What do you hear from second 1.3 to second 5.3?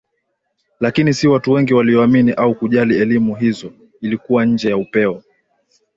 wengi walioamini au kujali elimu hizo ilikuwa nje ya upeo wao